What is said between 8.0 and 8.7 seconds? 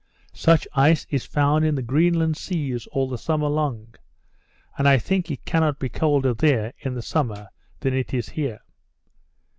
is here.